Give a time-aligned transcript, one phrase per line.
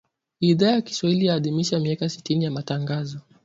[0.39, 3.19] Idhaa ya Kiswahili yaadhimisha miaka sitini ya Matangazo.